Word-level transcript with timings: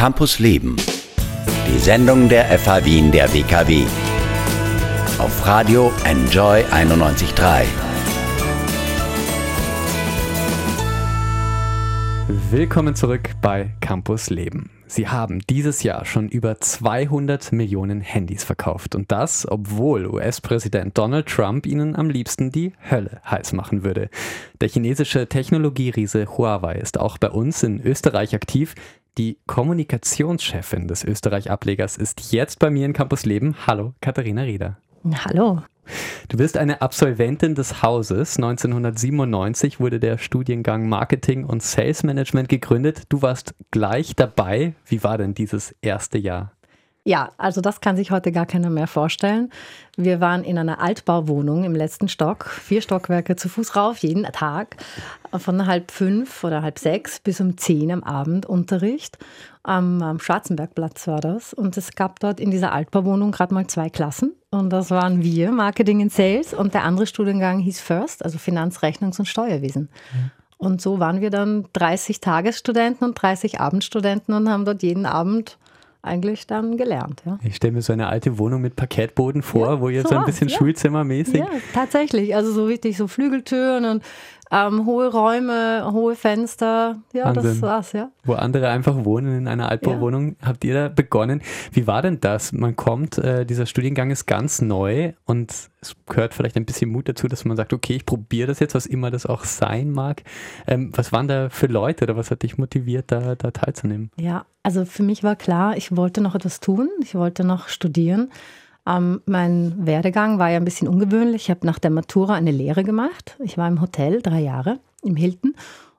Campus 0.00 0.38
Leben. 0.38 0.76
Die 1.68 1.78
Sendung 1.78 2.30
der 2.30 2.58
FH 2.58 2.86
Wien 2.86 3.12
der 3.12 3.30
WKW. 3.34 3.82
Auf 5.18 5.46
Radio 5.46 5.92
Enjoy 6.06 6.62
91.3. 6.62 7.66
Willkommen 12.50 12.94
zurück 12.94 13.28
bei 13.42 13.74
Campus 13.82 14.30
Leben. 14.30 14.70
Sie 14.86 15.06
haben 15.06 15.40
dieses 15.48 15.84
Jahr 15.84 16.04
schon 16.04 16.28
über 16.28 16.60
200 16.60 17.52
Millionen 17.52 18.00
Handys 18.00 18.42
verkauft 18.42 18.96
und 18.96 19.12
das, 19.12 19.46
obwohl 19.48 20.06
US-Präsident 20.06 20.98
Donald 20.98 21.28
Trump 21.28 21.64
ihnen 21.64 21.94
am 21.94 22.10
liebsten 22.10 22.50
die 22.50 22.72
Hölle 22.90 23.20
heiß 23.24 23.52
machen 23.52 23.84
würde. 23.84 24.08
Der 24.60 24.68
chinesische 24.68 25.28
Technologieriese 25.28 26.26
Huawei 26.36 26.74
ist 26.74 26.98
auch 26.98 27.18
bei 27.18 27.30
uns 27.30 27.62
in 27.62 27.80
Österreich 27.80 28.34
aktiv. 28.34 28.74
Die 29.18 29.38
Kommunikationschefin 29.46 30.86
des 30.88 31.04
Österreich-Ablegers 31.04 31.96
ist 31.96 32.32
jetzt 32.32 32.58
bei 32.58 32.70
mir 32.70 32.86
in 32.86 32.92
Campus 32.92 33.24
Leben. 33.24 33.56
Hallo, 33.66 33.94
Katharina 34.00 34.42
Rieder. 34.42 34.78
Hallo. 35.24 35.62
Du 36.28 36.36
bist 36.36 36.56
eine 36.56 36.80
Absolventin 36.82 37.54
des 37.54 37.82
Hauses. 37.82 38.36
1997 38.36 39.80
wurde 39.80 39.98
der 39.98 40.18
Studiengang 40.18 40.88
Marketing 40.88 41.44
und 41.44 41.62
Sales 41.62 42.04
Management 42.04 42.48
gegründet. 42.48 43.02
Du 43.08 43.22
warst 43.22 43.54
gleich 43.70 44.14
dabei. 44.14 44.74
Wie 44.86 45.02
war 45.02 45.18
denn 45.18 45.34
dieses 45.34 45.74
erste 45.82 46.18
Jahr? 46.18 46.52
Ja, 47.04 47.30
also 47.38 47.62
das 47.62 47.80
kann 47.80 47.96
sich 47.96 48.10
heute 48.10 48.30
gar 48.30 48.44
keiner 48.44 48.68
mehr 48.68 48.86
vorstellen. 48.86 49.50
Wir 49.96 50.20
waren 50.20 50.44
in 50.44 50.58
einer 50.58 50.80
Altbauwohnung 50.80 51.64
im 51.64 51.74
letzten 51.74 52.08
Stock, 52.08 52.44
vier 52.44 52.82
Stockwerke 52.82 53.36
zu 53.36 53.48
Fuß 53.48 53.74
rauf, 53.74 53.98
jeden 53.98 54.24
Tag, 54.24 54.76
von 55.34 55.66
halb 55.66 55.90
fünf 55.90 56.44
oder 56.44 56.60
halb 56.62 56.78
sechs 56.78 57.18
bis 57.18 57.40
um 57.40 57.56
zehn 57.56 57.90
am 57.90 58.02
Abend 58.02 58.44
Unterricht. 58.44 59.18
Am, 59.62 60.02
am 60.02 60.20
Schwarzenbergplatz 60.20 61.06
war 61.06 61.20
das. 61.20 61.54
Und 61.54 61.76
es 61.78 61.94
gab 61.94 62.20
dort 62.20 62.38
in 62.38 62.50
dieser 62.50 62.72
Altbauwohnung 62.72 63.30
gerade 63.30 63.54
mal 63.54 63.66
zwei 63.66 63.88
Klassen. 63.88 64.34
Und 64.50 64.70
das 64.70 64.90
waren 64.90 65.22
wir, 65.22 65.52
Marketing 65.52 66.02
and 66.02 66.12
Sales. 66.12 66.52
Und 66.52 66.74
der 66.74 66.84
andere 66.84 67.06
Studiengang 67.06 67.60
hieß 67.60 67.80
First, 67.80 68.24
also 68.24 68.36
Finanz-, 68.36 68.82
Rechnungs- 68.82 69.18
und 69.18 69.26
Steuerwesen. 69.26 69.88
Mhm. 70.12 70.30
Und 70.58 70.82
so 70.82 71.00
waren 71.00 71.22
wir 71.22 71.30
dann 71.30 71.64
30 71.72 72.20
Tagesstudenten 72.20 73.06
und 73.06 73.14
30 73.14 73.60
Abendstudenten 73.60 74.34
und 74.34 74.50
haben 74.50 74.66
dort 74.66 74.82
jeden 74.82 75.06
Abend 75.06 75.56
eigentlich 76.02 76.46
dann 76.46 76.76
gelernt. 76.76 77.22
Ja. 77.26 77.38
Ich 77.42 77.56
stelle 77.56 77.74
mir 77.74 77.82
so 77.82 77.92
eine 77.92 78.08
alte 78.08 78.38
Wohnung 78.38 78.62
mit 78.62 78.76
Parkettboden 78.76 79.42
vor, 79.42 79.66
ja, 79.66 79.80
wo 79.80 79.88
ihr 79.88 80.02
so, 80.02 80.08
so 80.10 80.16
ein 80.16 80.24
bisschen 80.24 80.48
ja. 80.48 80.56
Schulzimmermäßig. 80.56 81.40
Ja, 81.40 81.48
tatsächlich. 81.74 82.34
Also 82.34 82.52
so 82.52 82.64
richtig 82.64 82.96
so 82.96 83.06
Flügeltüren 83.06 83.84
und 83.84 84.02
ähm, 84.50 84.84
hohe 84.86 85.08
Räume, 85.08 85.90
hohe 85.92 86.16
Fenster. 86.16 86.96
Ja, 87.12 87.26
Wahnsinn. 87.26 87.42
das 87.44 87.62
war's, 87.62 87.92
ja. 87.92 88.10
Wo 88.24 88.34
andere 88.34 88.68
einfach 88.68 89.04
wohnen 89.04 89.38
in 89.38 89.48
einer 89.48 89.68
Altbauwohnung, 89.68 90.36
ja. 90.40 90.48
habt 90.48 90.64
ihr 90.64 90.74
da 90.74 90.88
begonnen. 90.88 91.42
Wie 91.72 91.86
war 91.86 92.02
denn 92.02 92.20
das? 92.20 92.52
Man 92.52 92.74
kommt, 92.74 93.18
äh, 93.18 93.46
dieser 93.46 93.66
Studiengang 93.66 94.10
ist 94.10 94.26
ganz 94.26 94.60
neu 94.60 95.12
und 95.24 95.52
es 95.80 95.96
gehört 96.06 96.34
vielleicht 96.34 96.56
ein 96.56 96.66
bisschen 96.66 96.90
Mut 96.90 97.08
dazu, 97.08 97.28
dass 97.28 97.44
man 97.44 97.56
sagt, 97.56 97.72
okay, 97.72 97.94
ich 97.94 98.06
probiere 98.06 98.48
das 98.48 98.58
jetzt, 98.58 98.74
was 98.74 98.86
immer 98.86 99.10
das 99.10 99.24
auch 99.24 99.44
sein 99.44 99.90
mag. 99.90 100.22
Ähm, 100.66 100.90
was 100.94 101.12
waren 101.12 101.28
da 101.28 101.48
für 101.48 101.66
Leute 101.66 102.04
oder 102.04 102.16
was 102.16 102.30
hat 102.30 102.42
dich 102.42 102.58
motiviert, 102.58 103.12
da, 103.12 103.36
da 103.36 103.50
teilzunehmen? 103.50 104.10
Ja, 104.16 104.46
also 104.62 104.84
für 104.84 105.02
mich 105.02 105.22
war 105.22 105.36
klar, 105.36 105.76
ich 105.76 105.96
wollte 105.96 106.20
noch 106.20 106.34
etwas 106.34 106.60
tun, 106.60 106.88
ich 107.02 107.14
wollte 107.14 107.44
noch 107.44 107.68
studieren. 107.68 108.30
Ähm, 108.90 109.22
mein 109.26 109.86
Werdegang 109.86 110.38
war 110.38 110.50
ja 110.50 110.56
ein 110.56 110.64
bisschen 110.64 110.88
ungewöhnlich. 110.88 111.42
Ich 111.42 111.50
habe 111.50 111.66
nach 111.66 111.78
der 111.78 111.90
Matura 111.90 112.34
eine 112.34 112.50
Lehre 112.50 112.82
gemacht. 112.82 113.36
Ich 113.38 113.56
war 113.56 113.68
im 113.68 113.80
Hotel 113.80 114.20
drei 114.20 114.40
Jahre 114.40 114.80
im 115.02 115.16
Hilton. 115.16 115.54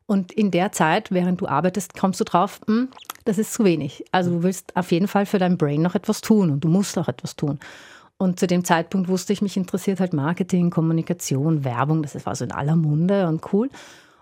Und 0.06 0.32
in 0.34 0.52
der 0.52 0.74
Zeit, 0.74 1.12
während 1.12 1.40
du 1.40 1.48
arbeitest, 1.48 1.98
kommst 1.98 2.20
du 2.20 2.26
drauf, 2.26 2.60
hm, 2.68 2.90
das 3.24 3.38
ist 3.38 3.54
zu 3.54 3.64
wenig. 3.64 4.04
Also 4.12 4.32
du 4.32 4.44
willst 4.44 4.76
auf 4.76 4.92
jeden 4.92 5.08
Fall 5.08 5.26
für 5.26 5.40
dein 5.40 5.58
Brain 5.58 5.82
noch 5.82 5.96
etwas 5.96 6.20
tun 6.20 6.52
und 6.52 6.64
du 6.64 6.68
musst 6.68 6.98
auch 6.98 7.08
etwas 7.08 7.36
tun. 7.36 7.60
Und 8.18 8.40
zu 8.40 8.46
dem 8.46 8.66
Zeitpunkt 8.66 9.08
wusste 9.08 9.32
ich, 9.32 9.42
mich 9.42 9.58
interessiert 9.58 10.00
halt 10.00 10.14
Marketing, 10.14 10.70
Kommunikation, 10.70 11.64
Werbung. 11.64 12.04
Das 12.04 12.26
war 12.26 12.36
so 12.36 12.44
in 12.44 12.52
aller 12.52 12.76
Munde 12.76 13.28
und 13.28 13.54
cool. 13.54 13.70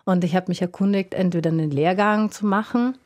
Und 0.05 0.23
ich 0.23 0.35
habe 0.35 0.45
mich 0.49 0.61
erkundigt, 0.61 1.13
entweder 1.13 1.49
einen 1.49 1.71
Lehrgang 1.71 2.31
zu 2.31 2.45
machen. 2.45 2.97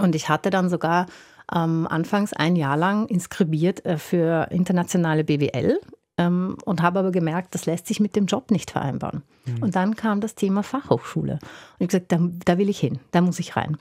Und 0.00 0.14
ich 0.14 0.28
hatte 0.28 0.50
dann 0.50 0.68
sogar 0.68 1.06
ähm, 1.52 1.86
anfangs 1.88 2.32
ein 2.32 2.56
Jahr 2.56 2.76
lang 2.76 3.06
inskribiert 3.06 3.84
äh, 3.84 3.98
für 3.98 4.48
internationale 4.50 5.24
BWL 5.24 5.80
ähm, 6.16 6.56
und 6.64 6.82
habe 6.82 7.00
aber 7.00 7.10
gemerkt, 7.10 7.54
das 7.54 7.66
lässt 7.66 7.86
sich 7.86 8.00
mit 8.00 8.16
dem 8.16 8.26
Job 8.26 8.50
nicht 8.50 8.70
vereinbaren. 8.70 9.22
Mhm. 9.46 9.62
Und 9.62 9.76
dann 9.76 9.96
kam 9.96 10.20
das 10.20 10.34
Thema 10.34 10.62
Fachhochschule. 10.62 11.34
Und 11.34 11.40
ich 11.80 11.88
gesagt, 11.88 12.12
da, 12.12 12.18
da 12.44 12.58
will 12.58 12.68
ich 12.68 12.78
hin, 12.78 12.98
da 13.10 13.20
muss 13.20 13.38
ich 13.38 13.56
rein. 13.56 13.76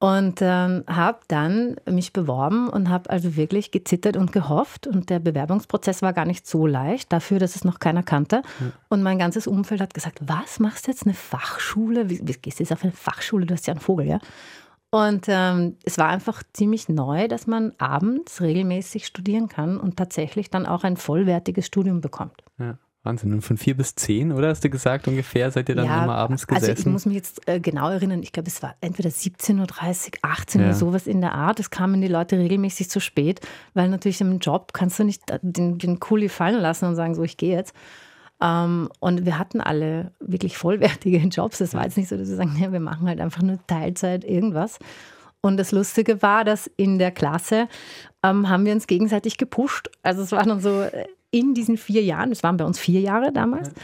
Und 0.00 0.40
ähm, 0.42 0.84
habe 0.86 1.20
dann 1.28 1.76
mich 1.88 2.12
beworben 2.12 2.68
und 2.68 2.90
habe 2.90 3.08
also 3.08 3.36
wirklich 3.36 3.70
gezittert 3.70 4.18
und 4.18 4.32
gehofft. 4.32 4.86
Und 4.86 5.08
der 5.08 5.18
Bewerbungsprozess 5.18 6.02
war 6.02 6.12
gar 6.12 6.26
nicht 6.26 6.46
so 6.46 6.66
leicht, 6.66 7.10
dafür, 7.10 7.38
dass 7.38 7.56
es 7.56 7.64
noch 7.64 7.78
keiner 7.78 8.02
kannte. 8.02 8.42
Mhm. 8.60 8.72
Und 8.88 9.02
mein 9.02 9.18
ganzes 9.18 9.46
Umfeld 9.46 9.80
hat 9.80 9.94
gesagt, 9.94 10.18
was 10.20 10.58
machst 10.58 10.86
du 10.86 10.90
jetzt 10.90 11.04
eine 11.04 11.14
Fachschule? 11.14 12.10
Wie, 12.10 12.20
wie 12.22 12.32
gehst 12.34 12.58
du 12.58 12.64
jetzt 12.64 12.72
auf 12.72 12.82
eine 12.82 12.92
Fachschule? 12.92 13.46
Du 13.46 13.54
hast 13.54 13.66
ja 13.66 13.72
einen 13.72 13.80
Vogel, 13.80 14.06
ja? 14.06 14.18
Und 14.94 15.24
ähm, 15.26 15.76
es 15.82 15.98
war 15.98 16.06
einfach 16.06 16.44
ziemlich 16.52 16.88
neu, 16.88 17.26
dass 17.26 17.48
man 17.48 17.72
abends 17.78 18.40
regelmäßig 18.40 19.06
studieren 19.06 19.48
kann 19.48 19.80
und 19.80 19.96
tatsächlich 19.96 20.50
dann 20.50 20.66
auch 20.66 20.84
ein 20.84 20.96
vollwertiges 20.96 21.66
Studium 21.66 22.00
bekommt. 22.00 22.44
Ja. 22.60 22.78
Wahnsinn. 23.02 23.32
Und 23.32 23.42
von 23.42 23.56
vier 23.56 23.76
bis 23.76 23.96
zehn, 23.96 24.30
oder 24.30 24.50
hast 24.50 24.62
du 24.62 24.70
gesagt, 24.70 25.08
ungefähr 25.08 25.50
seid 25.50 25.68
ihr 25.68 25.74
dann 25.74 25.86
ja, 25.86 26.04
immer 26.04 26.14
abends 26.14 26.46
gesessen? 26.46 26.70
Also 26.70 26.80
ich 26.80 26.86
muss 26.86 27.06
mich 27.06 27.16
jetzt 27.16 27.46
äh, 27.48 27.58
genau 27.58 27.90
erinnern, 27.90 28.22
ich 28.22 28.30
glaube, 28.30 28.48
es 28.48 28.62
war 28.62 28.76
entweder 28.80 29.10
17.30 29.10 29.58
Uhr, 29.58 30.12
18 30.22 30.60
Uhr, 30.60 30.66
ja. 30.68 30.72
sowas 30.72 31.08
in 31.08 31.20
der 31.20 31.34
Art. 31.34 31.58
Es 31.58 31.70
kamen 31.70 32.00
die 32.00 32.06
Leute 32.06 32.38
regelmäßig 32.38 32.88
zu 32.88 33.00
spät, 33.00 33.40
weil 33.74 33.88
natürlich 33.88 34.20
im 34.20 34.38
Job 34.38 34.74
kannst 34.74 35.00
du 35.00 35.04
nicht 35.04 35.22
den, 35.42 35.76
den 35.76 35.98
Kuli 35.98 36.28
fallen 36.28 36.60
lassen 36.60 36.86
und 36.86 36.94
sagen, 36.94 37.16
so, 37.16 37.24
ich 37.24 37.36
gehe 37.36 37.56
jetzt. 37.56 37.74
Ähm, 38.40 38.88
und 39.00 39.24
wir 39.24 39.38
hatten 39.38 39.60
alle 39.60 40.12
wirklich 40.20 40.58
vollwertige 40.58 41.18
Jobs. 41.28 41.60
Es 41.60 41.74
war 41.74 41.84
jetzt 41.84 41.96
nicht 41.96 42.08
so, 42.08 42.16
dass 42.16 42.28
wir 42.28 42.36
sagen, 42.36 42.56
ja, 42.60 42.72
wir 42.72 42.80
machen 42.80 43.08
halt 43.08 43.20
einfach 43.20 43.42
nur 43.42 43.58
Teilzeit 43.66 44.24
irgendwas. 44.24 44.78
Und 45.40 45.58
das 45.58 45.72
Lustige 45.72 46.22
war, 46.22 46.44
dass 46.44 46.70
in 46.76 46.98
der 46.98 47.10
Klasse 47.10 47.68
ähm, 48.22 48.48
haben 48.48 48.64
wir 48.64 48.72
uns 48.72 48.86
gegenseitig 48.86 49.36
gepusht. 49.36 49.90
Also 50.02 50.22
es 50.22 50.32
war 50.32 50.42
dann 50.42 50.60
so 50.60 50.82
äh, 50.82 51.06
in 51.30 51.52
diesen 51.52 51.76
vier 51.76 52.02
Jahren, 52.02 52.32
es 52.32 52.42
waren 52.42 52.56
bei 52.56 52.64
uns 52.64 52.78
vier 52.78 53.00
Jahre 53.00 53.32
damals, 53.32 53.68
ja. 53.68 53.74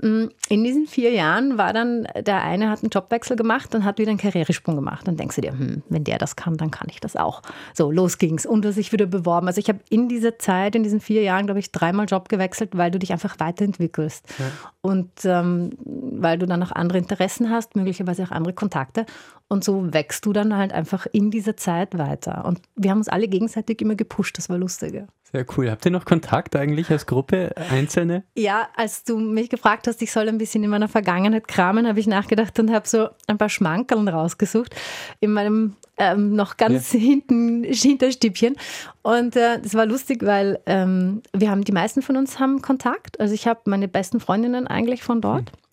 Mm, 0.00 0.26
in 0.48 0.62
diesen 0.62 0.86
vier 0.86 1.10
Jahren 1.10 1.58
war 1.58 1.72
dann, 1.72 2.06
der 2.16 2.42
eine 2.42 2.70
hat 2.70 2.82
einen 2.82 2.90
Jobwechsel 2.90 3.36
gemacht 3.36 3.74
und 3.74 3.84
hat 3.84 3.98
wieder 3.98 4.10
einen 4.10 4.18
Karrieresprung 4.18 4.76
gemacht. 4.76 5.08
Dann 5.08 5.16
denkst 5.16 5.36
du 5.36 5.42
dir, 5.42 5.52
hm, 5.52 5.82
wenn 5.88 6.04
der 6.04 6.18
das 6.18 6.36
kann, 6.36 6.56
dann 6.56 6.70
kann 6.70 6.88
ich 6.88 7.00
das 7.00 7.16
auch. 7.16 7.42
So, 7.74 7.90
los 7.90 8.18
ging's 8.18 8.46
und 8.46 8.64
du 8.64 8.72
sich 8.72 8.92
wieder 8.92 9.06
beworben. 9.06 9.48
Also 9.48 9.58
ich 9.58 9.68
habe 9.68 9.80
in 9.90 10.08
dieser 10.08 10.38
Zeit, 10.38 10.76
in 10.76 10.84
diesen 10.84 11.00
vier 11.00 11.22
Jahren, 11.22 11.46
glaube 11.46 11.60
ich, 11.60 11.72
dreimal 11.72 12.06
Job 12.06 12.28
gewechselt, 12.28 12.76
weil 12.76 12.90
du 12.90 12.98
dich 12.98 13.12
einfach 13.12 13.40
weiterentwickelst. 13.40 14.24
Ja. 14.38 14.44
Und 14.80 15.10
ähm, 15.24 15.70
weil 15.84 16.38
du 16.38 16.46
dann 16.46 16.62
auch 16.62 16.72
andere 16.72 16.98
Interessen 16.98 17.50
hast, 17.50 17.74
möglicherweise 17.74 18.22
auch 18.22 18.30
andere 18.30 18.54
Kontakte. 18.54 19.04
Und 19.48 19.64
so 19.64 19.92
wächst 19.94 20.26
du 20.26 20.34
dann 20.34 20.56
halt 20.56 20.72
einfach 20.72 21.06
in 21.10 21.30
dieser 21.30 21.56
Zeit 21.56 21.96
weiter. 21.96 22.44
Und 22.44 22.60
wir 22.76 22.90
haben 22.90 22.98
uns 22.98 23.08
alle 23.08 23.28
gegenseitig 23.28 23.80
immer 23.80 23.94
gepusht, 23.94 24.36
das 24.36 24.50
war 24.50 24.58
lustig. 24.58 25.04
Sehr 25.32 25.44
cool. 25.56 25.70
Habt 25.70 25.84
ihr 25.84 25.90
noch 25.90 26.06
Kontakt 26.06 26.56
eigentlich 26.56 26.90
als 26.90 27.06
Gruppe, 27.06 27.54
Einzelne? 27.70 28.24
Ja, 28.34 28.68
als 28.76 29.04
du 29.04 29.18
mich 29.18 29.50
gefragt 29.50 29.86
hast, 29.86 30.00
ich 30.00 30.10
soll 30.10 30.28
ein 30.28 30.38
bisschen 30.38 30.64
in 30.64 30.70
meiner 30.70 30.88
Vergangenheit 30.88 31.48
kramen, 31.48 31.86
habe 31.86 32.00
ich 32.00 32.06
nachgedacht 32.06 32.58
und 32.58 32.70
habe 32.72 32.88
so 32.88 33.08
ein 33.26 33.36
paar 33.36 33.50
Schmankerln 33.50 34.08
rausgesucht 34.08 34.74
in 35.20 35.32
meinem 35.32 35.76
ähm, 35.98 36.34
noch 36.34 36.56
ganz 36.56 36.94
ja. 36.94 37.00
hinten 37.00 37.64
Hinterstübchen. 37.64 38.56
Und 39.02 39.36
äh, 39.36 39.60
das 39.60 39.74
war 39.74 39.84
lustig, 39.84 40.24
weil 40.24 40.60
ähm, 40.64 41.22
wir 41.34 41.50
haben, 41.50 41.64
die 41.64 41.72
meisten 41.72 42.00
von 42.00 42.16
uns 42.16 42.38
haben 42.38 42.62
Kontakt. 42.62 43.20
Also 43.20 43.34
ich 43.34 43.46
habe 43.46 43.60
meine 43.66 43.88
besten 43.88 44.20
Freundinnen 44.20 44.66
eigentlich 44.66 45.02
von 45.02 45.20
dort. 45.20 45.52
Mhm 45.52 45.67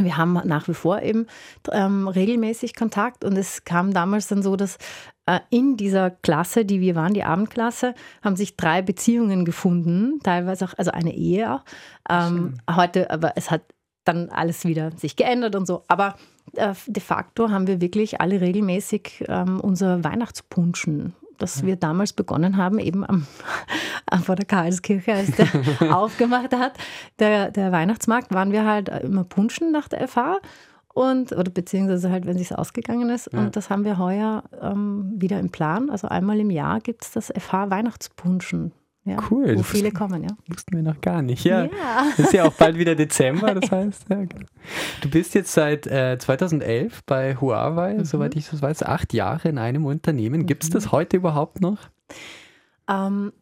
wir 0.00 0.16
haben 0.16 0.40
nach 0.44 0.68
wie 0.68 0.74
vor 0.74 1.02
eben 1.02 1.26
ähm, 1.70 2.08
regelmäßig 2.08 2.74
Kontakt 2.74 3.24
und 3.24 3.36
es 3.36 3.64
kam 3.64 3.92
damals 3.92 4.26
dann 4.28 4.42
so, 4.42 4.56
dass 4.56 4.78
äh, 5.26 5.40
in 5.50 5.76
dieser 5.76 6.10
Klasse, 6.10 6.64
die 6.64 6.80
wir 6.80 6.94
waren, 6.94 7.14
die 7.14 7.24
Abendklasse, 7.24 7.94
haben 8.22 8.36
sich 8.36 8.56
drei 8.56 8.82
Beziehungen 8.82 9.44
gefunden, 9.44 10.20
teilweise 10.22 10.64
auch, 10.64 10.74
also 10.76 10.90
eine 10.90 11.14
Ehe 11.14 11.54
auch. 11.54 11.64
Ähm, 12.10 12.58
heute, 12.74 13.10
aber 13.10 13.32
es 13.36 13.50
hat 13.50 13.62
dann 14.04 14.28
alles 14.30 14.64
wieder 14.64 14.90
sich 14.92 15.16
geändert 15.16 15.56
und 15.56 15.66
so. 15.66 15.84
Aber 15.88 16.16
äh, 16.54 16.74
de 16.86 17.02
facto 17.02 17.50
haben 17.50 17.66
wir 17.66 17.80
wirklich 17.80 18.20
alle 18.20 18.40
regelmäßig 18.40 19.24
ähm, 19.28 19.60
unser 19.60 20.04
Weihnachtspunschen 20.04 21.14
das 21.38 21.64
wir 21.64 21.76
damals 21.76 22.12
begonnen 22.12 22.56
haben, 22.56 22.78
eben 22.78 23.04
am, 23.08 23.26
vor 24.22 24.36
der 24.36 24.46
Karlskirche, 24.46 25.14
als 25.14 25.30
der 25.32 25.48
aufgemacht 25.94 26.52
hat, 26.52 26.72
der, 27.18 27.50
der 27.50 27.72
Weihnachtsmarkt, 27.72 28.32
waren 28.32 28.52
wir 28.52 28.64
halt 28.64 28.88
immer 28.88 29.24
punschen 29.24 29.72
nach 29.72 29.88
der 29.88 30.06
FH 30.08 30.40
und 30.94 31.32
oder 31.32 31.50
beziehungsweise 31.50 32.10
halt, 32.10 32.24
wenn 32.24 32.38
es 32.38 32.52
ausgegangen 32.52 33.10
ist. 33.10 33.32
Ja. 33.32 33.40
Und 33.40 33.56
das 33.56 33.68
haben 33.68 33.84
wir 33.84 33.98
heuer 33.98 34.44
ähm, 34.62 35.12
wieder 35.16 35.40
im 35.40 35.50
Plan. 35.50 35.90
Also 35.90 36.08
einmal 36.08 36.38
im 36.38 36.50
Jahr 36.50 36.80
gibt 36.80 37.04
es 37.04 37.10
das 37.10 37.32
FH 37.36 37.70
Weihnachtspunschen. 37.70 38.72
Ja, 39.04 39.18
cool. 39.30 39.56
Wo 39.58 39.62
viele 39.62 39.90
kommen, 39.92 40.22
ja. 40.22 40.30
Wussten 40.48 40.76
wir 40.76 40.82
noch 40.82 41.00
gar 41.00 41.22
nicht. 41.22 41.44
Ja, 41.44 41.64
ja. 41.64 42.06
ist 42.16 42.32
ja 42.32 42.44
auch 42.44 42.54
bald 42.54 42.78
wieder 42.78 42.94
Dezember, 42.94 43.54
das 43.54 43.70
heißt, 43.70 44.06
ja, 44.08 44.24
du 45.02 45.10
bist 45.10 45.34
jetzt 45.34 45.52
seit 45.52 45.86
äh, 45.86 46.18
2011 46.18 47.04
bei 47.04 47.36
Huawei, 47.36 47.94
mhm. 47.94 48.04
soweit 48.04 48.34
ich 48.34 48.48
das 48.48 48.62
weiß, 48.62 48.82
acht 48.82 49.12
Jahre 49.12 49.48
in 49.48 49.58
einem 49.58 49.84
Unternehmen. 49.84 50.46
Gibt 50.46 50.64
es 50.64 50.70
das 50.70 50.86
mhm. 50.86 50.92
heute 50.92 51.16
überhaupt 51.18 51.60
noch? 51.60 51.78
Ähm, 52.88 53.32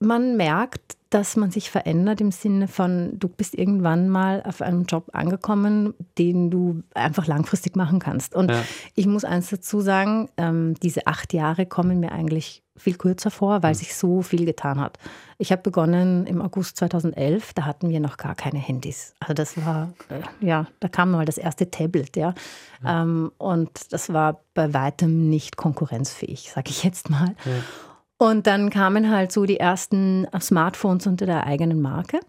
man 0.00 0.36
merkt, 0.36 0.96
dass 1.10 1.36
man 1.36 1.50
sich 1.50 1.70
verändert 1.70 2.20
im 2.20 2.30
Sinne 2.30 2.68
von, 2.68 3.18
du 3.18 3.28
bist 3.28 3.54
irgendwann 3.54 4.10
mal 4.10 4.42
auf 4.46 4.60
einem 4.60 4.84
Job 4.84 5.08
angekommen, 5.14 5.94
den 6.18 6.50
du 6.50 6.82
einfach 6.92 7.26
langfristig 7.26 7.76
machen 7.76 7.98
kannst. 7.98 8.34
Und 8.34 8.50
ja. 8.50 8.62
ich 8.94 9.06
muss 9.06 9.24
eins 9.24 9.48
dazu 9.48 9.80
sagen, 9.80 10.28
ähm, 10.36 10.74
diese 10.82 11.06
acht 11.06 11.32
Jahre 11.32 11.64
kommen 11.64 12.00
mir 12.00 12.12
eigentlich 12.12 12.62
viel 12.76 12.96
kürzer 12.96 13.30
vor, 13.30 13.62
weil 13.62 13.72
mhm. 13.72 13.78
sich 13.78 13.94
so 13.94 14.22
viel 14.22 14.44
getan 14.44 14.78
hat. 14.80 14.98
Ich 15.38 15.50
habe 15.50 15.62
begonnen 15.62 16.26
im 16.26 16.42
August 16.42 16.76
2011, 16.76 17.54
da 17.54 17.64
hatten 17.64 17.88
wir 17.88 18.00
noch 18.00 18.18
gar 18.18 18.34
keine 18.34 18.58
Handys. 18.58 19.14
Also 19.20 19.34
das 19.34 19.56
war, 19.64 19.92
äh, 20.10 20.46
ja, 20.46 20.66
da 20.78 20.88
kam 20.88 21.10
mal 21.10 21.24
das 21.24 21.38
erste 21.38 21.70
Tablet, 21.70 22.16
ja. 22.16 22.34
Ähm, 22.84 23.32
und 23.38 23.92
das 23.92 24.12
war 24.12 24.40
bei 24.54 24.74
weitem 24.74 25.28
nicht 25.30 25.56
konkurrenzfähig, 25.56 26.50
sage 26.54 26.70
ich 26.70 26.84
jetzt 26.84 27.08
mal. 27.10 27.34
Ja. 27.44 27.52
Und 28.18 28.46
dann 28.46 28.70
kamen 28.70 29.10
halt 29.10 29.30
so 29.30 29.44
die 29.44 29.60
ersten 29.60 30.26
Smartphones 30.40 31.06
unter 31.06 31.24
der 31.24 31.46
eigenen 31.46 31.80
Marke. 31.80 32.20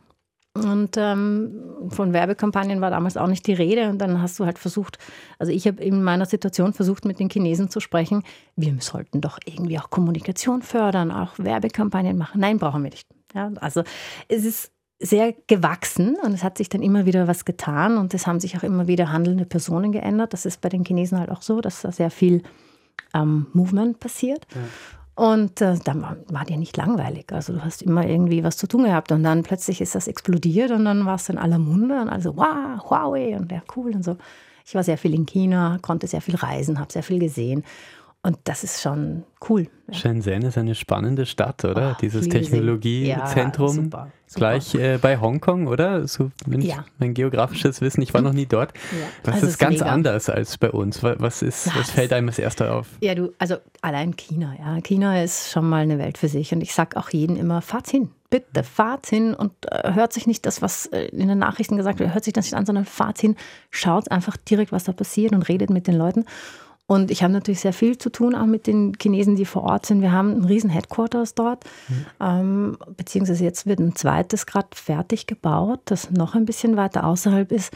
Und 0.53 0.97
ähm, 0.97 1.89
von 1.89 2.11
Werbekampagnen 2.11 2.81
war 2.81 2.89
damals 2.89 3.17
auch 3.17 3.27
nicht 3.27 3.47
die 3.47 3.53
Rede. 3.53 3.89
Und 3.89 3.99
dann 3.99 4.21
hast 4.21 4.39
du 4.39 4.45
halt 4.45 4.59
versucht, 4.59 4.97
also 5.37 5.51
ich 5.51 5.67
habe 5.67 5.81
in 5.83 6.03
meiner 6.03 6.25
Situation 6.25 6.73
versucht, 6.73 7.05
mit 7.05 7.19
den 7.19 7.29
Chinesen 7.29 7.69
zu 7.69 7.79
sprechen, 7.79 8.23
wir 8.55 8.75
sollten 8.79 9.21
doch 9.21 9.39
irgendwie 9.45 9.79
auch 9.79 9.89
Kommunikation 9.89 10.61
fördern, 10.61 11.11
auch 11.11 11.37
Werbekampagnen 11.37 12.17
machen. 12.17 12.41
Nein, 12.41 12.57
brauchen 12.57 12.83
wir 12.83 12.89
nicht. 12.89 13.07
Ja, 13.33 13.51
also 13.61 13.83
es 14.27 14.43
ist 14.43 14.71
sehr 15.01 15.33
gewachsen 15.47 16.17
und 16.21 16.33
es 16.33 16.43
hat 16.43 16.57
sich 16.57 16.67
dann 16.67 16.81
immer 16.81 17.05
wieder 17.05 17.27
was 17.27 17.45
getan 17.45 17.97
und 17.97 18.13
es 18.13 18.27
haben 18.27 18.39
sich 18.39 18.57
auch 18.57 18.63
immer 18.63 18.87
wieder 18.87 19.11
handelnde 19.11 19.45
Personen 19.45 19.91
geändert. 19.91 20.33
Das 20.33 20.45
ist 20.45 20.61
bei 20.61 20.69
den 20.69 20.83
Chinesen 20.83 21.19
halt 21.19 21.29
auch 21.29 21.41
so, 21.41 21.61
dass 21.61 21.81
da 21.81 21.91
sehr 21.91 22.11
viel 22.11 22.43
ähm, 23.13 23.47
Movement 23.53 23.99
passiert. 23.99 24.45
Ja. 24.53 24.61
Und 25.19 25.59
äh, 25.59 25.77
dann 25.83 26.01
war, 26.01 26.15
war 26.29 26.45
dir 26.45 26.55
nicht 26.55 26.77
langweilig. 26.77 27.33
Also 27.33 27.51
du 27.51 27.61
hast 27.61 27.81
immer 27.81 28.07
irgendwie 28.07 28.41
was 28.41 28.55
zu 28.55 28.67
tun 28.67 28.83
gehabt. 28.83 29.11
Und 29.11 29.23
dann 29.23 29.43
plötzlich 29.43 29.81
ist 29.81 29.93
das 29.93 30.07
explodiert 30.07 30.71
und 30.71 30.85
dann 30.85 31.05
war 31.05 31.15
es 31.15 31.27
in 31.27 31.37
aller 31.37 31.59
Munde 31.59 31.99
und 31.99 32.07
also, 32.07 32.37
wow, 32.37 32.81
Huawei 32.89 33.35
und 33.35 33.51
ja, 33.51 33.61
cool 33.75 33.93
und 33.95 34.05
so. 34.05 34.15
Ich 34.65 34.75
war 34.75 34.83
sehr 34.85 34.97
viel 34.97 35.13
in 35.13 35.25
China, 35.25 35.77
konnte 35.81 36.07
sehr 36.07 36.21
viel 36.21 36.37
reisen, 36.37 36.79
habe 36.79 36.93
sehr 36.93 37.03
viel 37.03 37.19
gesehen. 37.19 37.65
Und 38.21 38.37
das 38.43 38.65
ist 38.65 38.81
schon 38.81 39.23
cool. 39.47 39.67
Ja. 39.87 39.93
Shenzhen 39.93 40.41
ist 40.41 40.57
eine 40.57 40.75
spannende 40.75 41.25
Stadt, 41.25 41.63
oder? 41.63 41.93
Oh, 41.95 41.99
Dieses 42.01 42.27
Technologiezentrum. 42.27 43.67
Ja, 43.67 43.83
super, 43.83 44.11
super. 44.27 44.39
Gleich 44.39 44.75
äh, 44.75 44.97
bei 44.97 45.17
Hongkong, 45.17 45.67
oder? 45.67 46.05
So, 46.05 46.29
ja. 46.45 46.83
Mein 46.97 47.13
geografisches 47.13 47.79
Wissen, 47.79 48.01
ich 48.01 48.13
war 48.13 48.21
noch 48.21 48.33
nie 48.33 48.45
dort. 48.45 48.73
Das 49.23 49.35
also 49.35 49.47
ist 49.47 49.57
ganz 49.57 49.79
mega. 49.79 49.85
anders 49.85 50.29
als 50.29 50.57
bei 50.57 50.69
uns. 50.69 51.01
Was, 51.01 51.41
ist, 51.41 51.67
was, 51.67 51.77
was 51.77 51.91
fällt 51.91 52.11
einem 52.11 52.27
als 52.27 52.39
Erste 52.39 52.73
auf? 52.73 52.87
Ja, 52.99 53.15
du, 53.15 53.31
also 53.37 53.55
allein 53.81 54.15
China, 54.17 54.53
ja. 54.59 54.81
China 54.81 55.23
ist 55.23 55.51
schon 55.51 55.67
mal 55.67 55.83
eine 55.83 55.97
Welt 55.97 56.17
für 56.17 56.27
sich. 56.27 56.51
Und 56.53 56.61
ich 56.61 56.73
sage 56.73 56.97
auch 56.97 57.09
jedem 57.09 57.37
immer, 57.37 57.61
fahrt 57.61 57.89
hin. 57.89 58.09
Bitte 58.29 58.63
fahrt 58.63 59.07
hin 59.07 59.33
und 59.33 59.53
äh, 59.71 59.93
hört 59.93 60.11
sich 60.11 60.27
nicht 60.27 60.45
das, 60.45 60.61
was 60.61 60.87
äh, 60.87 61.05
in 61.05 61.29
den 61.29 61.39
Nachrichten 61.39 61.77
gesagt 61.77 61.99
wird, 61.99 62.13
hört 62.13 62.25
sich 62.25 62.33
das 62.33 62.45
nicht 62.45 62.55
an, 62.55 62.65
sondern 62.65 62.85
fahrt 62.85 63.19
hin, 63.19 63.35
schaut 63.71 64.11
einfach 64.11 64.35
direkt, 64.37 64.71
was 64.71 64.83
da 64.83 64.91
passiert 64.91 65.31
und 65.33 65.47
redet 65.47 65.69
mit 65.69 65.87
den 65.87 65.95
Leuten. 65.95 66.25
Und 66.89 67.11
ich 67.11 67.21
habe 67.21 67.31
natürlich 67.31 67.59
sehr 67.59 67.71
viel 67.71 67.99
zu 67.99 68.09
tun, 68.09 68.33
auch 68.33 68.47
mit 68.47 68.65
den 68.65 68.93
Chinesen, 68.99 69.35
die 69.35 69.45
vor 69.45 69.61
Ort 69.61 69.85
sind. 69.85 70.01
Wir 70.01 70.11
haben 70.11 70.31
ein 70.31 70.45
riesen 70.45 70.71
Headquarters 70.71 71.35
dort, 71.35 71.63
mhm. 71.87 72.05
ähm, 72.19 72.77
beziehungsweise 72.97 73.43
jetzt 73.43 73.67
wird 73.67 73.77
ein 73.77 73.95
zweites 73.95 74.47
gerade 74.47 74.69
fertig 74.73 75.27
gebaut, 75.27 75.81
das 75.85 76.09
noch 76.09 76.33
ein 76.33 76.45
bisschen 76.45 76.77
weiter 76.77 77.05
außerhalb 77.05 77.51
ist. 77.51 77.71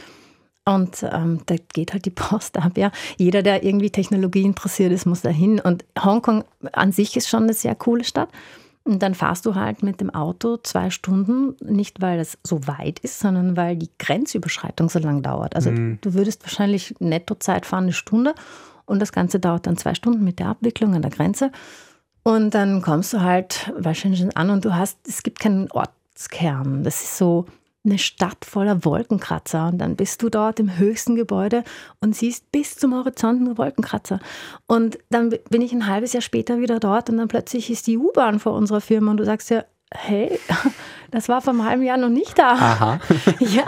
Und 0.64 1.06
ähm, 1.12 1.42
da 1.46 1.54
geht 1.74 1.92
halt 1.92 2.06
die 2.06 2.10
Post 2.26 2.58
ab. 2.58 2.76
Ja. 2.76 2.90
Jeder, 3.16 3.44
der 3.44 3.62
irgendwie 3.62 3.90
Technologie 3.90 4.42
interessiert 4.42 4.90
ist, 4.90 5.06
muss 5.06 5.22
da 5.22 5.28
hin. 5.28 5.60
Und 5.60 5.84
Hongkong 5.96 6.42
an 6.72 6.90
sich 6.90 7.16
ist 7.16 7.28
schon 7.28 7.44
eine 7.44 7.54
sehr 7.54 7.76
coole 7.76 8.02
Stadt. 8.02 8.30
Und 8.82 9.00
dann 9.00 9.14
fahrst 9.14 9.46
du 9.46 9.54
halt 9.54 9.84
mit 9.84 10.00
dem 10.00 10.10
Auto 10.10 10.56
zwei 10.56 10.90
Stunden, 10.90 11.54
nicht 11.64 12.02
weil 12.02 12.18
es 12.18 12.36
so 12.42 12.66
weit 12.66 12.98
ist, 12.98 13.20
sondern 13.20 13.56
weil 13.56 13.76
die 13.76 13.90
Grenzüberschreitung 14.00 14.88
so 14.88 14.98
lang 14.98 15.22
dauert. 15.22 15.54
Also 15.54 15.70
mhm. 15.70 15.98
du 16.00 16.14
würdest 16.14 16.42
wahrscheinlich 16.42 16.96
Nettozeit 16.98 17.64
fahren 17.64 17.84
eine 17.84 17.92
Stunde 17.92 18.34
und 18.86 19.00
das 19.00 19.12
Ganze 19.12 19.40
dauert 19.40 19.66
dann 19.66 19.76
zwei 19.76 19.94
Stunden 19.94 20.24
mit 20.24 20.38
der 20.38 20.48
Abwicklung 20.48 20.94
an 20.94 21.02
der 21.02 21.10
Grenze. 21.10 21.50
Und 22.22 22.54
dann 22.54 22.80
kommst 22.80 23.12
du 23.12 23.20
halt 23.20 23.72
bei 23.80 23.92
Shenzhen 23.92 24.34
an 24.34 24.50
und 24.50 24.64
du 24.64 24.74
hast, 24.74 25.06
es 25.06 25.22
gibt 25.22 25.40
keinen 25.40 25.70
Ortskern. 25.70 26.82
Das 26.82 27.02
ist 27.02 27.18
so 27.18 27.46
eine 27.84 27.98
Stadt 27.98 28.44
voller 28.44 28.84
Wolkenkratzer. 28.84 29.68
Und 29.68 29.78
dann 29.78 29.96
bist 29.96 30.22
du 30.22 30.30
dort 30.30 30.58
im 30.58 30.78
höchsten 30.78 31.16
Gebäude 31.16 31.64
und 32.00 32.16
siehst 32.16 32.50
bis 32.50 32.76
zum 32.76 32.94
Horizont 32.94 33.42
nur 33.42 33.58
Wolkenkratzer. 33.58 34.20
Und 34.66 34.98
dann 35.10 35.34
bin 35.50 35.60
ich 35.60 35.72
ein 35.72 35.86
halbes 35.86 36.14
Jahr 36.14 36.22
später 36.22 36.60
wieder 36.60 36.80
dort 36.80 37.10
und 37.10 37.18
dann 37.18 37.28
plötzlich 37.28 37.70
ist 37.70 37.86
die 37.86 37.98
U-Bahn 37.98 38.40
vor 38.40 38.54
unserer 38.54 38.80
Firma 38.80 39.10
und 39.10 39.18
du 39.18 39.24
sagst 39.24 39.50
ja, 39.50 39.64
hey, 39.90 40.38
das 41.14 41.28
war 41.28 41.40
vor 41.40 41.52
einem 41.52 41.64
halben 41.64 41.82
Jahr 41.82 41.96
noch 41.96 42.08
nicht 42.08 42.38
da. 42.38 42.52
Aha. 42.52 43.00
ja, 43.38 43.64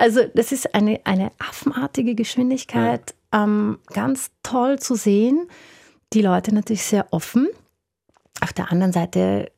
also 0.00 0.20
das 0.34 0.52
ist 0.52 0.74
eine, 0.74 1.00
eine 1.04 1.32
affenartige 1.38 2.14
Geschwindigkeit, 2.14 3.14
ja. 3.32 3.44
ähm, 3.44 3.78
ganz 3.86 4.30
toll 4.42 4.78
zu 4.78 4.94
sehen. 4.94 5.48
Die 6.12 6.22
Leute 6.22 6.54
natürlich 6.54 6.84
sehr 6.84 7.06
offen. 7.10 7.48
Auf 8.40 8.52
der 8.52 8.70
anderen 8.70 8.92
Seite 8.92 9.50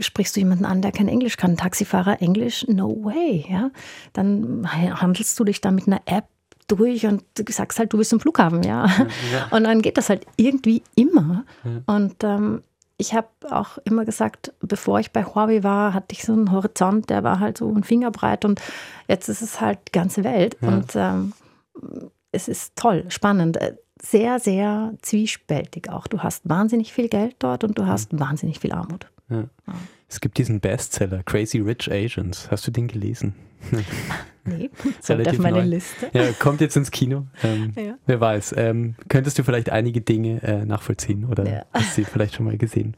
sprichst 0.00 0.34
du 0.36 0.40
jemanden 0.40 0.64
an, 0.64 0.82
der 0.82 0.92
kein 0.92 1.08
Englisch 1.08 1.36
kann, 1.36 1.56
Taxifahrer 1.56 2.20
Englisch, 2.20 2.66
no 2.68 3.04
way. 3.04 3.46
Ja? 3.48 3.70
Dann 4.12 4.68
handelst 4.72 5.38
du 5.38 5.44
dich 5.44 5.60
da 5.60 5.70
mit 5.70 5.86
einer 5.86 6.02
App 6.06 6.26
durch 6.66 7.06
und 7.06 7.22
du 7.34 7.44
sagst 7.52 7.78
halt, 7.78 7.92
du 7.92 7.98
bist 7.98 8.12
im 8.12 8.18
Flughafen, 8.18 8.64
ja. 8.64 8.86
ja. 9.32 9.46
Und 9.50 9.64
dann 9.64 9.82
geht 9.82 9.96
das 9.98 10.08
halt 10.08 10.26
irgendwie 10.36 10.82
immer. 10.96 11.44
Ja. 11.64 11.94
Und 11.94 12.24
ähm, 12.24 12.62
ich 12.98 13.14
habe 13.14 13.28
auch 13.50 13.78
immer 13.84 14.04
gesagt, 14.04 14.52
bevor 14.60 15.00
ich 15.00 15.12
bei 15.12 15.24
Huawei 15.24 15.62
war, 15.62 15.92
hatte 15.92 16.12
ich 16.12 16.24
so 16.24 16.32
einen 16.32 16.50
Horizont, 16.50 17.10
der 17.10 17.22
war 17.22 17.40
halt 17.40 17.58
so 17.58 17.72
ein 17.72 17.84
Fingerbreit 17.84 18.44
und 18.44 18.60
jetzt 19.06 19.28
ist 19.28 19.42
es 19.42 19.60
halt 19.60 19.78
die 19.88 19.92
ganze 19.92 20.24
Welt. 20.24 20.56
Ja. 20.60 20.68
Und 20.68 20.96
ähm, 20.96 21.32
es 22.32 22.48
ist 22.48 22.74
toll, 22.76 23.04
spannend, 23.08 23.58
äh, 23.58 23.76
sehr, 24.00 24.38
sehr 24.38 24.94
zwiespältig 25.02 25.90
auch. 25.90 26.06
Du 26.06 26.22
hast 26.22 26.48
wahnsinnig 26.48 26.92
viel 26.92 27.08
Geld 27.08 27.36
dort 27.38 27.64
und 27.64 27.78
du 27.78 27.86
hast 27.86 28.12
ja. 28.12 28.20
wahnsinnig 28.20 28.60
viel 28.60 28.72
Armut. 28.72 29.10
Ja. 29.28 29.44
Es 30.08 30.20
gibt 30.20 30.38
diesen 30.38 30.60
Bestseller, 30.60 31.22
Crazy 31.24 31.58
Rich 31.58 31.90
Asians. 31.90 32.50
Hast 32.50 32.66
du 32.66 32.70
den 32.70 32.88
gelesen? 32.88 33.34
Nee, 34.46 34.70
sollte 35.00 35.30
auf 35.30 35.38
meine 35.38 35.58
neu. 35.58 35.64
Liste. 35.64 36.08
Ja, 36.12 36.24
kommt 36.38 36.60
jetzt 36.60 36.76
ins 36.76 36.90
Kino. 36.90 37.26
Ähm, 37.42 37.72
ja. 37.76 37.94
Wer 38.06 38.20
weiß. 38.20 38.54
Ähm, 38.56 38.94
könntest 39.08 39.38
du 39.38 39.42
vielleicht 39.42 39.70
einige 39.70 40.00
Dinge 40.00 40.42
äh, 40.42 40.64
nachvollziehen 40.64 41.24
oder 41.24 41.48
ja. 41.48 41.64
hast 41.72 41.98
du 41.98 42.04
vielleicht 42.04 42.34
schon 42.34 42.46
mal 42.46 42.56
gesehen? 42.56 42.94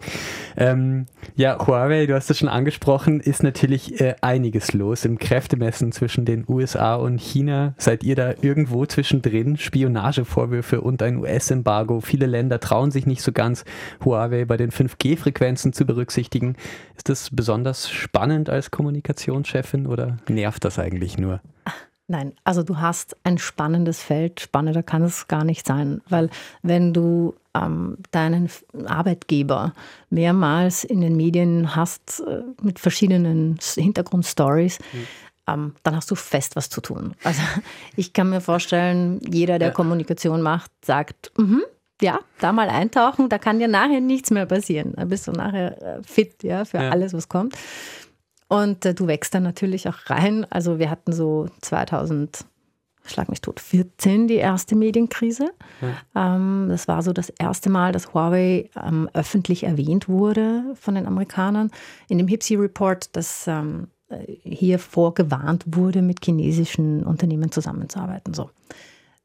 Ähm, 0.57 1.07
ja, 1.37 1.59
Huawei, 1.67 2.07
du 2.07 2.15
hast 2.15 2.31
es 2.31 2.39
schon 2.39 2.49
angesprochen, 2.49 3.21
ist 3.21 3.43
natürlich 3.43 4.01
äh, 4.01 4.17
einiges 4.21 4.73
los 4.73 5.05
im 5.05 5.19
Kräftemessen 5.19 5.93
zwischen 5.93 6.25
den 6.25 6.45
USA 6.49 6.97
und 6.97 7.21
China. 7.21 7.75
Seid 7.79 8.05
ihr 8.05 8.17
da 8.17 8.35
irgendwo 8.41 8.85
zwischendrin? 8.87 9.57
Spionagevorwürfe 9.57 10.81
und 10.81 11.03
ein 11.03 11.19
US-Embargo. 11.19 12.01
Viele 12.01 12.27
Länder 12.27 12.61
trauen 12.61 12.91
sich 12.91 13.07
nicht 13.07 13.23
so 13.23 13.33
ganz, 13.33 13.65
Huawei 14.05 14.45
bei 14.45 14.57
den 14.57 14.71
5G-Frequenzen 14.71 15.73
zu 15.73 15.85
berücksichtigen. 15.87 16.57
Ist 16.97 17.09
das 17.09 17.31
besonders 17.33 17.91
spannend 17.91 18.51
als 18.51 18.71
Kommunikationschefin 18.71 19.87
oder 19.87 20.19
nervt 20.29 20.65
das 20.65 20.79
eigentlich 20.79 21.19
nur? 21.19 21.38
Nein, 22.11 22.33
also 22.43 22.63
du 22.63 22.79
hast 22.79 23.17
ein 23.23 23.37
spannendes 23.37 24.03
Feld. 24.03 24.41
Spannender 24.41 24.83
kann 24.83 25.03
es 25.03 25.29
gar 25.29 25.45
nicht 25.45 25.67
sein, 25.67 26.01
weil 26.09 26.31
wenn 26.63 26.95
du 26.95 27.35
ähm, 27.55 27.99
deinen 28.13 28.49
Arbeitgeber 28.87 29.75
mehrmals 30.09 30.85
in 30.85 31.03
den 31.03 31.17
Medien 31.17 31.77
hast 31.77 32.21
äh, 32.27 32.45
mit 32.63 32.79
verschiedenen 32.79 33.59
Hintergrundstories, 33.75 34.79
mhm. 34.79 35.07
ähm, 35.49 35.75
dann 35.83 35.97
hast 35.97 36.11
du 36.11 36.15
fest 36.15 36.57
was 36.57 36.71
zu 36.71 36.81
tun. 36.81 37.15
Also 37.25 37.43
ich 37.97 38.15
kann 38.15 38.31
mir 38.31 38.41
vorstellen, 38.41 39.21
jeder, 39.21 39.59
der 39.59 39.69
ja. 39.69 39.75
Kommunikation 39.75 40.41
macht, 40.41 40.71
sagt, 40.83 41.31
mm 41.37 41.59
ja, 42.01 42.21
da 42.41 42.53
mal 42.53 42.69
eintauchen, 42.69 43.29
da 43.29 43.39
kann 43.39 43.59
dir 43.59 43.69
nachher 43.69 44.01
nichts 44.01 44.31
mehr 44.31 44.47
passieren. 44.47 44.93
Da 44.97 45.05
bist 45.05 45.27
du 45.27 45.33
nachher 45.33 45.83
äh, 45.83 46.03
fit 46.05 46.43
ja, 46.43 46.65
für 46.65 46.79
ja. 46.79 46.91
alles, 46.91 47.13
was 47.13 47.29
kommt. 47.29 47.57
Und 48.49 48.85
äh, 48.85 48.95
du 48.95 49.07
wächst 49.07 49.35
dann 49.35 49.43
natürlich 49.43 49.89
auch 49.89 49.99
rein. 50.07 50.47
Also 50.51 50.79
wir 50.79 50.91
hatten 50.91 51.13
so 51.13 51.49
2000, 51.61 52.45
schlag 53.05 53.29
mich 53.29 53.41
tot, 53.43 53.61
14 53.61 54.27
die 54.27 54.37
erste 54.37 54.75
Medienkrise. 54.75 55.51
Ja. 56.15 56.37
Ähm, 56.37 56.67
das 56.69 56.89
war 56.89 57.03
so 57.03 57.13
das 57.13 57.29
erste 57.29 57.71
Mal, 57.71 57.93
dass 57.93 58.15
Huawei 58.15 58.71
ähm, 58.83 59.09
öffentlich 59.13 59.65
erwähnt 59.65 60.09
wurde 60.09 60.65
von 60.75 60.95
den 60.95 61.07
Amerikanern. 61.07 61.71
In 62.09 62.19
dem 62.19 62.29
HIPSI 62.29 62.57
Report, 62.57 63.15
dass 63.15 63.47
ähm, 63.47 63.89
hier 64.43 64.79
vorgewarnt 64.79 65.65
wurde, 65.67 66.01
mit 66.01 66.25
chinesischen 66.25 67.05
Unternehmen 67.05 67.53
zusammenzuarbeiten. 67.53 68.33
So. 68.33 68.51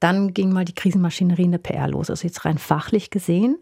Dann 0.01 0.33
ging 0.33 0.51
mal 0.51 0.65
die 0.65 0.75
Krisenmaschinerie 0.75 1.43
in 1.43 1.51
der 1.51 1.59
PR 1.59 1.87
los. 1.87 2.09
Also 2.09 2.27
jetzt 2.27 2.43
rein 2.43 2.57
fachlich 2.57 3.09
gesehen 3.09 3.57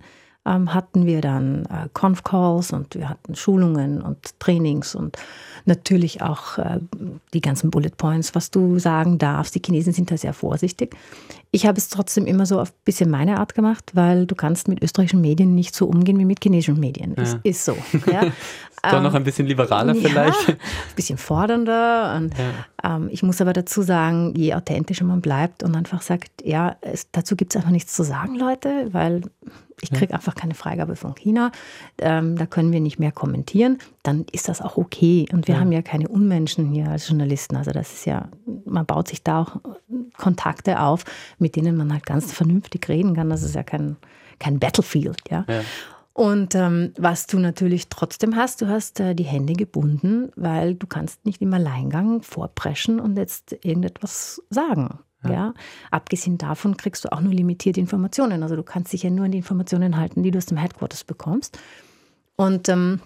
ähm, 0.46 0.74
hatten 0.74 1.06
wir 1.06 1.22
dann 1.22 1.66
äh, 1.66 1.88
Conf-Calls 1.94 2.74
und 2.74 2.96
wir 2.96 3.10
hatten 3.10 3.36
Schulungen 3.36 4.02
und 4.02 4.40
Trainings 4.40 4.96
und 4.96 5.18
natürlich 5.66 6.22
auch 6.22 6.58
äh, 6.58 6.80
die 7.34 7.42
ganzen 7.42 7.70
Bullet 7.70 7.92
Points, 7.96 8.34
was 8.34 8.50
du 8.50 8.80
sagen 8.80 9.20
darfst. 9.20 9.54
Die 9.54 9.62
Chinesen 9.64 9.94
sind 9.94 10.10
da 10.10 10.18
sehr 10.18 10.34
vorsichtig. 10.34 10.96
Ich 11.52 11.68
habe 11.68 11.78
es 11.78 11.90
trotzdem 11.90 12.26
immer 12.26 12.46
so 12.46 12.60
auf 12.60 12.70
ein 12.70 12.82
bisschen 12.86 13.12
meine 13.12 13.40
Art 13.40 13.54
gemacht, 13.54 13.92
weil 13.94 14.26
du 14.26 14.34
kannst 14.34 14.68
mit 14.68 14.82
österreichischen 14.82 15.22
Medien 15.22 15.54
nicht 15.54 15.76
so 15.76 15.86
umgehen 15.86 16.18
wie 16.18 16.26
mit 16.26 16.42
chinesischen 16.42 16.80
Medien. 16.80 17.14
Ja. 17.16 17.24
Ist, 17.24 17.38
ist 17.44 17.66
so. 17.66 17.78
Ja. 18.12 18.24
Doch 18.84 18.94
ähm, 18.94 19.04
noch 19.04 19.14
ein 19.14 19.24
bisschen 19.24 19.46
liberaler 19.46 19.94
ja, 19.94 20.02
vielleicht. 20.10 20.50
Ein 20.50 20.58
bisschen 20.96 21.18
fordernder. 21.20 22.16
Und, 22.16 22.34
ja. 22.34 22.96
ähm, 22.96 23.10
ich 23.12 23.22
muss 23.22 23.40
aber 23.40 23.54
dazu 23.54 23.84
sagen, 23.84 24.34
je 24.36 24.56
authentischer 24.56 25.06
man 25.06 25.22
bleibt 25.22 25.62
und 25.62 25.76
einfach 25.76 26.02
sagt, 26.02 26.32
ja, 26.44 26.76
es, 26.82 27.08
dazu 27.12 27.36
gibt 27.36 27.54
es 27.54 27.58
einfach 27.58 27.70
nichts 27.70 27.94
zu 27.94 28.02
sagen, 28.04 28.36
Leute, 28.36 28.88
weil 28.92 29.22
ich 29.82 29.92
kriege 29.92 30.14
einfach 30.14 30.36
keine 30.36 30.54
Freigabe 30.54 30.96
von 30.96 31.16
China. 31.16 31.52
Ähm, 31.98 32.38
da 32.38 32.46
können 32.46 32.72
wir 32.72 32.80
nicht 32.80 33.00
mehr 33.00 33.12
kommentieren. 33.12 33.80
Dann 34.04 34.26
ist 34.32 34.48
das 34.48 34.62
auch 34.62 34.78
okay. 34.78 35.26
Und 35.34 35.48
wir 35.48 35.56
ja. 35.56 35.62
haben 35.62 35.72
ja 35.72 35.82
keine 35.82 36.08
Unmenschen 36.08 36.72
hier 36.72 36.90
als 36.90 37.08
Journalisten. 37.08 37.56
Also 37.56 37.72
das 37.72 37.92
ist 37.92 38.06
ja, 38.06 38.30
man 38.66 38.86
baut 38.86 39.08
sich 39.08 39.24
da 39.24 39.42
auch 39.42 39.58
Kontakte 40.18 40.80
auf, 40.80 41.04
mit 41.40 41.56
denen 41.56 41.76
man 41.76 41.92
halt 41.92 42.06
ganz 42.06 42.32
vernünftig 42.32 42.88
reden 42.90 43.16
kann. 43.16 43.30
Das 43.30 43.42
ist 43.42 43.56
ja 43.56 43.64
kein, 43.64 43.98
kein 44.40 44.60
Battlefield. 44.60 45.18
Ja. 45.30 45.46
ja. 45.50 45.62
Und 46.14 46.56
ähm, 46.56 46.94
was 46.98 47.26
du 47.26 47.40
natürlich 47.40 47.90
trotzdem 47.90 48.36
hast, 48.36 48.62
du 48.62 48.68
hast 48.68 49.00
äh, 49.00 49.16
die 49.16 49.24
Hände 49.24 49.54
gebunden, 49.54 50.32
weil 50.36 50.76
du 50.76 50.86
kannst 50.86 51.26
nicht 51.26 51.42
im 51.42 51.54
Alleingang 51.54 52.22
vorpreschen 52.22 53.00
und 53.00 53.18
jetzt 53.18 53.54
irgendetwas 53.64 54.42
sagen. 54.50 55.00
Ja. 55.24 55.32
ja. 55.32 55.54
Abgesehen 55.92 56.38
davon 56.38 56.78
kriegst 56.78 57.06
du 57.06 57.12
auch 57.12 57.22
nur 57.22 57.34
limitierte 57.34 57.80
Informationen. 57.80 58.44
Also 58.44 58.56
du 58.56 58.64
kannst 58.64 58.94
dich 58.94 59.04
ja 59.04 59.10
nur 59.10 59.26
an 59.26 59.32
die 59.32 59.40
Informationen 59.40 59.98
halten, 59.98 60.24
die 60.24 60.32
du 60.32 60.38
aus 60.38 60.46
dem 60.46 60.58
Headquarters 60.58 61.04
bekommst. 61.04 61.60
Und 62.36 62.70
ähm, 62.70 63.02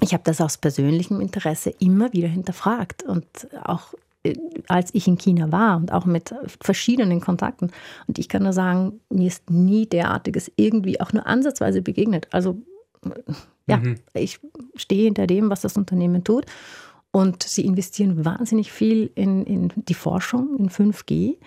ich 0.00 0.12
habe 0.12 0.22
das 0.24 0.40
aus 0.40 0.58
persönlichem 0.58 1.20
Interesse 1.20 1.70
immer 1.78 2.12
wieder 2.12 2.28
hinterfragt 2.28 3.02
und 3.02 3.26
auch 3.64 3.94
äh, 4.22 4.34
als 4.68 4.90
ich 4.94 5.08
in 5.08 5.18
China 5.18 5.50
war 5.50 5.76
und 5.76 5.92
auch 5.92 6.04
mit 6.04 6.34
verschiedenen 6.60 7.20
Kontakten. 7.20 7.70
Und 8.06 8.18
ich 8.18 8.28
kann 8.28 8.42
nur 8.42 8.52
sagen, 8.52 9.00
mir 9.08 9.26
ist 9.26 9.50
nie 9.50 9.86
derartiges 9.86 10.50
irgendwie 10.56 11.00
auch 11.00 11.12
nur 11.12 11.26
ansatzweise 11.26 11.82
begegnet. 11.82 12.28
Also 12.30 12.60
ja, 13.66 13.78
mhm. 13.78 13.96
ich 14.14 14.40
stehe 14.76 15.04
hinter 15.04 15.26
dem, 15.26 15.50
was 15.50 15.62
das 15.62 15.76
Unternehmen 15.76 16.24
tut. 16.24 16.46
Und 17.12 17.42
sie 17.42 17.64
investieren 17.64 18.24
wahnsinnig 18.24 18.70
viel 18.70 19.10
in, 19.14 19.44
in 19.44 19.72
die 19.74 19.94
Forschung, 19.94 20.56
in 20.58 20.70
5G. 20.70 21.38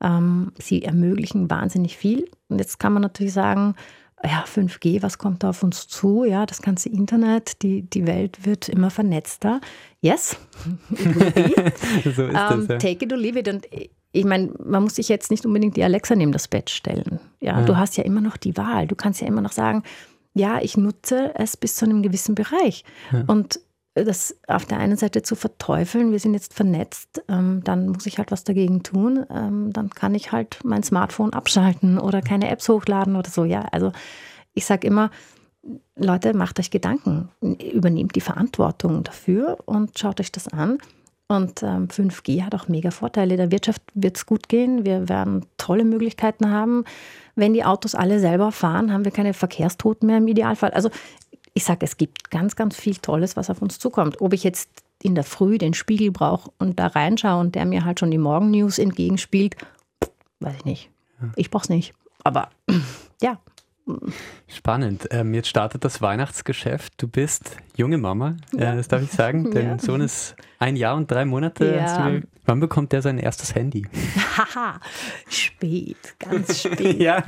Ähm, 0.00 0.52
sie 0.58 0.82
ermöglichen 0.82 1.48
wahnsinnig 1.50 1.96
viel. 1.96 2.28
Und 2.48 2.58
jetzt 2.58 2.78
kann 2.78 2.92
man 2.92 3.02
natürlich 3.02 3.32
sagen, 3.32 3.74
ja, 4.24 4.44
5G, 4.44 5.02
was 5.02 5.18
kommt 5.18 5.42
da 5.42 5.50
auf 5.50 5.62
uns 5.62 5.86
zu? 5.86 6.24
Ja, 6.24 6.46
das 6.46 6.62
ganze 6.62 6.88
Internet, 6.88 7.62
die, 7.62 7.82
die 7.82 8.06
Welt 8.06 8.44
wird 8.46 8.68
immer 8.68 8.90
vernetzter. 8.90 9.60
Yes, 10.00 10.36
so 12.04 12.22
ist 12.24 12.34
das, 12.34 12.52
ähm, 12.52 12.66
ja. 12.68 12.78
Take 12.78 13.04
it 13.04 13.12
or 13.12 13.18
leave 13.18 13.38
it. 13.38 13.48
Und 13.48 13.66
ich 14.12 14.24
meine, 14.24 14.52
man 14.64 14.82
muss 14.84 14.96
sich 14.96 15.08
jetzt 15.08 15.30
nicht 15.30 15.44
unbedingt 15.44 15.76
die 15.76 15.84
Alexa 15.84 16.14
neben 16.14 16.32
das 16.32 16.48
Bett 16.48 16.70
stellen. 16.70 17.20
Ja, 17.40 17.60
ja, 17.60 17.64
du 17.64 17.76
hast 17.76 17.96
ja 17.96 18.04
immer 18.04 18.20
noch 18.20 18.36
die 18.36 18.56
Wahl. 18.56 18.86
Du 18.86 18.94
kannst 18.94 19.20
ja 19.20 19.26
immer 19.26 19.42
noch 19.42 19.52
sagen, 19.52 19.82
ja, 20.34 20.60
ich 20.60 20.76
nutze 20.76 21.32
es 21.36 21.56
bis 21.56 21.76
zu 21.76 21.84
einem 21.84 22.02
gewissen 22.02 22.34
Bereich. 22.34 22.84
Ja. 23.12 23.24
Und 23.26 23.60
das 23.94 24.36
auf 24.48 24.64
der 24.64 24.78
einen 24.78 24.96
Seite 24.96 25.22
zu 25.22 25.36
verteufeln, 25.36 26.10
wir 26.10 26.18
sind 26.18 26.34
jetzt 26.34 26.54
vernetzt, 26.54 27.22
ähm, 27.28 27.62
dann 27.62 27.88
muss 27.88 28.06
ich 28.06 28.18
halt 28.18 28.32
was 28.32 28.42
dagegen 28.42 28.82
tun. 28.82 29.24
Ähm, 29.30 29.72
dann 29.72 29.90
kann 29.90 30.14
ich 30.14 30.32
halt 30.32 30.58
mein 30.64 30.82
Smartphone 30.82 31.32
abschalten 31.32 31.98
oder 31.98 32.20
keine 32.20 32.50
Apps 32.50 32.68
hochladen 32.68 33.14
oder 33.14 33.30
so. 33.30 33.44
Ja, 33.44 33.62
also 33.70 33.92
ich 34.52 34.66
sage 34.66 34.86
immer, 34.86 35.10
Leute, 35.96 36.34
macht 36.34 36.58
euch 36.58 36.70
Gedanken, 36.70 37.30
übernehmt 37.40 38.16
die 38.16 38.20
Verantwortung 38.20 39.04
dafür 39.04 39.58
und 39.64 39.98
schaut 39.98 40.20
euch 40.20 40.32
das 40.32 40.48
an. 40.48 40.78
Und 41.26 41.62
ähm, 41.62 41.88
5G 41.88 42.42
hat 42.42 42.54
auch 42.54 42.68
mega 42.68 42.90
Vorteile. 42.90 43.38
Der 43.38 43.50
Wirtschaft 43.50 43.80
wird 43.94 44.16
es 44.16 44.26
gut 44.26 44.48
gehen. 44.48 44.84
Wir 44.84 45.08
werden 45.08 45.46
tolle 45.56 45.84
Möglichkeiten 45.84 46.50
haben. 46.50 46.84
Wenn 47.34 47.54
die 47.54 47.64
Autos 47.64 47.94
alle 47.94 48.20
selber 48.20 48.52
fahren, 48.52 48.92
haben 48.92 49.06
wir 49.06 49.12
keine 49.12 49.32
Verkehrstoten 49.32 50.06
mehr 50.06 50.18
im 50.18 50.28
Idealfall. 50.28 50.70
Also 50.72 50.90
ich 51.54 51.64
sage, 51.64 51.84
es 51.84 51.96
gibt 51.96 52.30
ganz, 52.30 52.56
ganz 52.56 52.76
viel 52.76 52.96
Tolles, 52.96 53.36
was 53.36 53.48
auf 53.48 53.62
uns 53.62 53.78
zukommt. 53.78 54.20
Ob 54.20 54.32
ich 54.32 54.44
jetzt 54.44 54.68
in 55.02 55.14
der 55.14 55.24
Früh 55.24 55.58
den 55.58 55.74
Spiegel 55.74 56.10
brauche 56.10 56.50
und 56.58 56.78
da 56.78 56.88
reinschaue 56.88 57.40
und 57.40 57.54
der 57.54 57.64
mir 57.64 57.84
halt 57.84 58.00
schon 58.00 58.10
die 58.10 58.18
Morgennews 58.18 58.78
entgegenspielt, 58.78 59.56
weiß 60.40 60.56
ich 60.56 60.64
nicht. 60.64 60.90
Ich 61.36 61.50
brauche 61.50 61.64
es 61.64 61.68
nicht. 61.68 61.94
Aber 62.24 62.50
ja, 63.22 63.38
Spannend. 64.48 65.08
Ähm, 65.10 65.34
jetzt 65.34 65.48
startet 65.48 65.84
das 65.84 66.00
Weihnachtsgeschäft. 66.00 66.94
Du 66.96 67.06
bist 67.06 67.58
junge 67.76 67.98
Mama, 67.98 68.36
ja. 68.52 68.72
äh, 68.72 68.76
das 68.76 68.88
darf 68.88 69.02
ich 69.02 69.10
sagen. 69.10 69.50
Dein 69.52 69.66
ja. 69.66 69.78
Sohn 69.78 70.00
ist 70.00 70.36
ein 70.58 70.76
Jahr 70.76 70.96
und 70.96 71.10
drei 71.10 71.26
Monate. 71.26 71.74
Ja. 71.74 72.20
Wann 72.46 72.60
bekommt 72.60 72.92
der 72.92 73.00
sein 73.00 73.18
erstes 73.18 73.54
Handy? 73.54 73.86
Haha, 74.36 74.80
spät, 75.28 75.96
ganz 76.18 76.60
spät. 76.62 77.00
ja. 77.00 77.22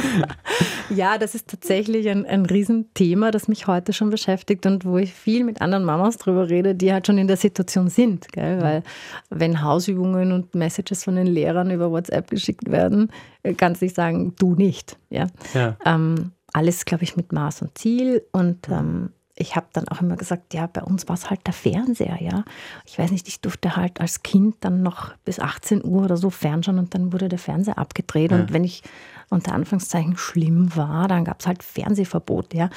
ja, 0.90 1.18
das 1.18 1.34
ist 1.34 1.48
tatsächlich 1.48 2.08
ein, 2.08 2.24
ein 2.24 2.46
Riesenthema, 2.46 3.30
das 3.32 3.48
mich 3.48 3.66
heute 3.66 3.92
schon 3.92 4.10
beschäftigt 4.10 4.64
und 4.66 4.84
wo 4.84 4.98
ich 4.98 5.12
viel 5.12 5.44
mit 5.44 5.60
anderen 5.60 5.84
Mamas 5.84 6.18
drüber 6.18 6.48
rede, 6.48 6.74
die 6.74 6.92
halt 6.92 7.06
schon 7.06 7.18
in 7.18 7.26
der 7.26 7.36
Situation 7.36 7.88
sind. 7.88 8.30
Gell? 8.32 8.62
Weil 8.62 8.82
wenn 9.28 9.62
Hausübungen 9.62 10.32
und 10.32 10.54
Messages 10.54 11.02
von 11.04 11.16
den 11.16 11.26
Lehrern 11.26 11.70
über 11.70 11.90
WhatsApp 11.90 12.30
geschickt 12.30 12.70
werden, 12.70 13.10
äh, 13.42 13.54
kannst 13.54 13.80
du 13.80 13.86
nicht 13.86 13.96
sagen, 13.96 14.34
du 14.38 14.54
nicht. 14.54 14.98
Ja. 15.08 15.26
ja. 15.54 15.76
Ähm, 15.84 16.32
alles, 16.52 16.84
glaube 16.84 17.04
ich, 17.04 17.16
mit 17.16 17.32
Maß 17.32 17.62
und 17.62 17.76
Ziel 17.76 18.22
und 18.32 18.68
ähm, 18.68 19.10
ich 19.40 19.56
habe 19.56 19.66
dann 19.72 19.88
auch 19.88 20.02
immer 20.02 20.16
gesagt, 20.16 20.52
ja, 20.52 20.66
bei 20.66 20.82
uns 20.82 21.08
war 21.08 21.14
es 21.14 21.30
halt 21.30 21.46
der 21.46 21.54
Fernseher, 21.54 22.20
ja. 22.20 22.44
Ich 22.86 22.98
weiß 22.98 23.10
nicht, 23.10 23.26
ich 23.26 23.40
durfte 23.40 23.74
halt 23.74 24.00
als 24.00 24.22
Kind 24.22 24.56
dann 24.60 24.82
noch 24.82 25.14
bis 25.24 25.40
18 25.40 25.82
Uhr 25.84 26.04
oder 26.04 26.16
so 26.16 26.28
fernschauen 26.28 26.78
und 26.78 26.94
dann 26.94 27.12
wurde 27.12 27.28
der 27.28 27.38
Fernseher 27.38 27.78
abgedreht. 27.78 28.32
Ja. 28.32 28.38
Und 28.38 28.52
wenn 28.52 28.64
ich 28.64 28.82
unter 29.30 29.54
Anführungszeichen 29.54 30.16
schlimm 30.18 30.76
war, 30.76 31.08
dann 31.08 31.24
gab 31.24 31.40
es 31.40 31.46
halt 31.46 31.62
Fernsehverbot, 31.62 32.52
ja. 32.52 32.68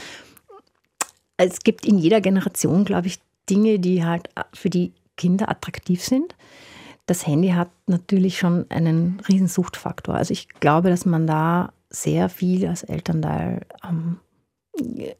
Es 1.35 1.59
gibt 1.59 1.85
in 1.85 1.97
jeder 1.97 2.21
Generation, 2.21 2.85
glaube 2.85 3.07
ich, 3.07 3.19
Dinge, 3.49 3.79
die 3.79 4.05
halt 4.05 4.29
für 4.53 4.69
die 4.69 4.93
Kinder 5.17 5.49
attraktiv 5.49 6.01
sind. 6.01 6.35
Das 7.07 7.27
Handy 7.27 7.49
hat 7.49 7.69
natürlich 7.87 8.37
schon 8.37 8.65
einen 8.69 9.21
riesen 9.27 9.49
Suchtfaktor. 9.49 10.15
Also 10.15 10.31
ich 10.31 10.47
glaube, 10.47 10.89
dass 10.89 11.05
man 11.05 11.27
da 11.27 11.73
sehr 11.89 12.29
viel 12.29 12.65
als 12.67 12.83
Elternteil 12.83 13.65
ähm, 13.87 14.19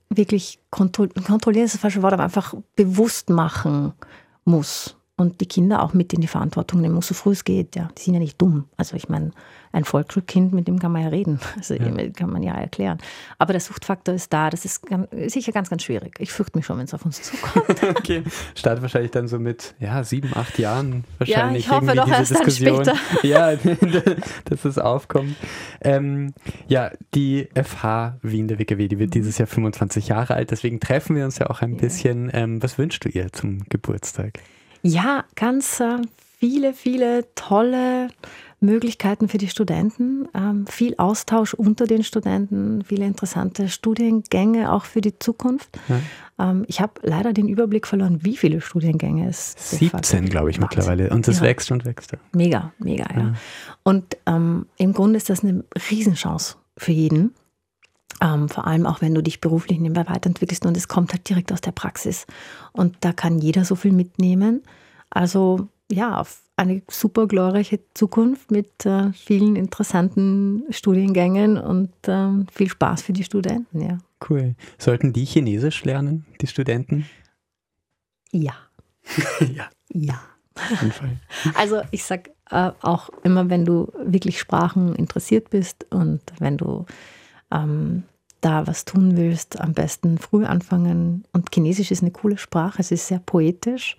wirklich 0.09 0.59
kontrollieren 0.69 1.65
ist 1.65 1.75
das 1.75 1.81
falsche 1.81 2.01
Wort, 2.01 2.13
aber 2.13 2.23
einfach 2.23 2.53
bewusst 2.75 3.29
machen 3.29 3.93
muss 4.45 4.95
und 5.23 5.39
die 5.39 5.45
Kinder 5.45 5.81
auch 5.81 5.93
mit 5.93 6.13
in 6.13 6.19
die 6.19 6.27
Verantwortung 6.27 6.81
nehmen 6.81 6.95
muss, 6.95 7.07
so 7.07 7.13
früh 7.13 7.31
es 7.31 7.45
geht. 7.45 7.75
Ja. 7.75 7.89
Die 7.97 8.01
sind 8.03 8.13
ja 8.13 8.19
nicht 8.19 8.41
dumm. 8.41 8.65
Also 8.75 8.97
ich 8.97 9.07
meine, 9.07 9.31
ein 9.71 9.85
Volksschulkind, 9.85 10.53
mit 10.53 10.67
dem 10.67 10.79
kann 10.79 10.91
man 10.91 11.01
ja 11.01 11.07
reden. 11.09 11.39
Also 11.57 11.75
ja. 11.75 12.09
kann 12.09 12.29
man 12.29 12.43
ja 12.43 12.55
erklären. 12.55 12.97
Aber 13.37 13.53
der 13.53 13.61
Suchtfaktor 13.61 14.13
ist 14.13 14.33
da. 14.33 14.49
Das 14.49 14.65
ist 14.65 14.85
ganz, 14.85 15.07
sicher 15.27 15.53
ganz, 15.53 15.69
ganz 15.69 15.83
schwierig. 15.83 16.15
Ich 16.19 16.31
fürchte 16.33 16.57
mich 16.57 16.65
schon, 16.65 16.77
wenn 16.77 16.85
es 16.85 16.93
auf 16.93 17.05
uns 17.05 17.21
zukommt. 17.21 17.81
okay. 17.97 18.23
Startet 18.53 18.81
wahrscheinlich 18.81 19.11
dann 19.11 19.29
so 19.29 19.39
mit 19.39 19.73
ja, 19.79 20.03
sieben, 20.03 20.31
acht 20.35 20.59
Jahren 20.59 21.05
wahrscheinlich. 21.19 21.67
Ja, 21.67 21.77
ich 21.77 21.81
hoffe 21.81 21.95
doch 21.95 22.07
erst 22.07 22.31
Diskussion. 22.31 22.83
dann 22.83 22.97
später. 22.97 23.27
ja, 23.27 23.55
dass 24.45 24.65
es 24.65 24.77
aufkommt. 24.77 25.37
Ähm, 25.81 26.33
ja, 26.67 26.91
die 27.13 27.47
FH 27.55 28.17
Wien 28.21 28.49
der 28.49 28.59
WKW, 28.59 28.89
die 28.89 28.99
wird 28.99 29.11
mhm. 29.11 29.13
dieses 29.13 29.37
Jahr 29.37 29.47
25 29.47 30.09
Jahre 30.09 30.33
alt. 30.33 30.51
Deswegen 30.51 30.81
treffen 30.81 31.15
wir 31.15 31.23
uns 31.23 31.39
ja 31.39 31.49
auch 31.49 31.61
ein 31.61 31.75
ja. 31.75 31.77
bisschen. 31.77 32.29
Ähm, 32.33 32.61
was 32.61 32.77
wünschst 32.77 33.05
du 33.05 33.09
ihr 33.09 33.31
zum 33.31 33.63
Geburtstag? 33.69 34.39
Ja, 34.83 35.23
ganz 35.35 35.79
äh, 35.79 35.97
viele, 36.37 36.73
viele 36.73 37.25
tolle 37.35 38.09
Möglichkeiten 38.59 39.27
für 39.27 39.37
die 39.37 39.47
Studenten, 39.47 40.27
ähm, 40.33 40.65
viel 40.67 40.95
Austausch 40.97 41.53
unter 41.53 41.85
den 41.85 42.03
Studenten, 42.03 42.83
viele 42.83 43.05
interessante 43.05 43.69
Studiengänge 43.69 44.71
auch 44.71 44.85
für 44.85 45.01
die 45.01 45.17
Zukunft. 45.19 45.77
Ja. 45.87 45.99
Ähm, 46.49 46.65
ich 46.67 46.81
habe 46.81 46.93
leider 47.01 47.33
den 47.33 47.47
Überblick 47.47 47.87
verloren, 47.87 48.19
wie 48.23 48.37
viele 48.37 48.61
Studiengänge 48.61 49.27
es 49.27 49.55
gibt. 49.79 50.05
17, 50.05 50.25
glaube 50.29 50.49
ich, 50.49 50.61
Wahnsinn. 50.61 50.77
mittlerweile. 50.77 51.09
Und 51.09 51.27
es 51.27 51.37
ja. 51.37 51.43
wächst 51.43 51.71
und 51.71 51.85
wächst. 51.85 52.13
Mega, 52.33 52.71
mega, 52.79 53.05
ja. 53.13 53.21
ja. 53.21 53.33
Und 53.83 54.17
ähm, 54.25 54.65
im 54.77 54.93
Grunde 54.93 55.17
ist 55.17 55.29
das 55.29 55.43
eine 55.43 55.63
Riesenchance 55.89 56.55
für 56.77 56.91
jeden. 56.91 57.33
Ähm, 58.21 58.49
vor 58.49 58.67
allem 58.67 58.85
auch, 58.85 59.01
wenn 59.01 59.13
du 59.13 59.21
dich 59.21 59.41
beruflich 59.41 59.79
nebenbei 59.79 60.07
weiterentwickelst 60.07 60.65
und 60.65 60.77
es 60.77 60.87
kommt 60.87 61.13
halt 61.13 61.27
direkt 61.27 61.51
aus 61.51 61.61
der 61.61 61.71
Praxis. 61.71 62.25
Und 62.71 62.97
da 63.01 63.13
kann 63.13 63.39
jeder 63.39 63.65
so 63.65 63.75
viel 63.75 63.91
mitnehmen. 63.91 64.63
Also 65.09 65.67
ja, 65.91 66.19
auf 66.19 66.41
eine 66.55 66.81
super 66.89 67.27
glorreiche 67.27 67.79
Zukunft 67.93 68.51
mit 68.51 68.85
äh, 68.85 69.11
vielen 69.13 69.55
interessanten 69.55 70.63
Studiengängen 70.69 71.57
und 71.57 71.91
äh, 72.07 72.29
viel 72.51 72.69
Spaß 72.69 73.01
für 73.01 73.13
die 73.13 73.23
Studenten, 73.23 73.81
ja. 73.81 73.97
Cool. 74.27 74.55
Sollten 74.77 75.13
die 75.13 75.25
Chinesisch 75.25 75.83
lernen, 75.83 76.25
die 76.41 76.47
Studenten? 76.47 77.05
Ja. 78.31 78.53
ja. 79.39 79.69
Ja. 79.93 80.21
Also 81.55 81.81
ich 81.89 82.03
sage 82.03 82.31
äh, 82.51 82.71
auch 82.81 83.09
immer, 83.23 83.49
wenn 83.49 83.65
du 83.65 83.91
wirklich 84.05 84.39
Sprachen 84.39 84.95
interessiert 84.95 85.49
bist 85.49 85.87
und 85.89 86.21
wenn 86.37 86.57
du 86.57 86.85
ähm, 87.53 88.03
da 88.41 88.67
was 88.67 88.85
tun 88.85 89.15
willst, 89.15 89.59
am 89.61 89.73
besten 89.73 90.17
früh 90.17 90.45
anfangen. 90.45 91.23
Und 91.31 91.53
Chinesisch 91.53 91.91
ist 91.91 92.01
eine 92.01 92.11
coole 92.11 92.37
Sprache. 92.37 92.79
Es 92.79 92.91
ist 92.91 93.07
sehr 93.07 93.19
poetisch, 93.19 93.95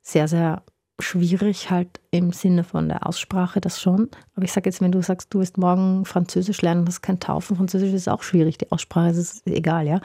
sehr, 0.00 0.28
sehr 0.28 0.62
schwierig 0.98 1.70
halt 1.70 2.00
im 2.10 2.32
Sinne 2.32 2.64
von 2.64 2.88
der 2.88 3.06
Aussprache, 3.06 3.60
das 3.60 3.80
schon. 3.80 4.08
Aber 4.34 4.44
ich 4.44 4.52
sage 4.52 4.70
jetzt, 4.70 4.80
wenn 4.80 4.92
du 4.92 5.02
sagst, 5.02 5.34
du 5.34 5.40
wirst 5.40 5.58
morgen 5.58 6.04
Französisch 6.04 6.62
lernen, 6.62 6.86
das 6.86 7.02
kein 7.02 7.20
Taufen. 7.20 7.56
Französisch 7.56 7.92
ist 7.92 8.08
auch 8.08 8.22
schwierig. 8.22 8.58
Die 8.58 8.70
Aussprache 8.70 9.10
ist 9.10 9.46
egal, 9.46 9.86
ja. 9.86 10.00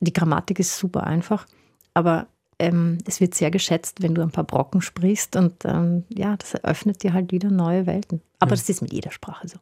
Die 0.00 0.12
Grammatik 0.12 0.58
ist 0.58 0.76
super 0.76 1.04
einfach. 1.04 1.46
Aber 1.94 2.26
ähm, 2.58 2.98
es 3.06 3.20
wird 3.20 3.34
sehr 3.34 3.50
geschätzt, 3.50 4.02
wenn 4.02 4.14
du 4.14 4.22
ein 4.22 4.30
paar 4.30 4.44
Brocken 4.44 4.82
sprichst. 4.82 5.36
Und 5.36 5.64
ähm, 5.64 6.04
ja, 6.08 6.36
das 6.36 6.54
eröffnet 6.54 7.02
dir 7.02 7.12
halt 7.12 7.32
wieder 7.32 7.50
neue 7.50 7.86
Welten. 7.86 8.20
Aber 8.40 8.50
ja. 8.50 8.56
das 8.56 8.68
ist 8.68 8.82
mit 8.82 8.92
jeder 8.92 9.12
Sprache 9.12 9.48
so. 9.48 9.58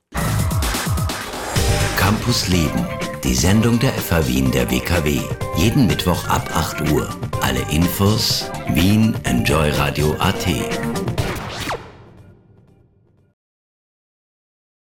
Campus 1.96 2.48
Leben, 2.48 2.86
die 3.24 3.34
Sendung 3.34 3.78
der 3.78 3.92
FH 3.92 4.26
Wien 4.26 4.50
der 4.50 4.70
WKW. 4.70 5.20
Jeden 5.56 5.86
Mittwoch 5.86 6.26
ab 6.28 6.50
8 6.54 6.90
Uhr. 6.90 7.08
Alle 7.40 7.60
Infos 7.70 8.50
Wien 8.68 9.14
Enjoy 9.24 9.70
Radio 9.70 10.14
AT. 10.18 10.46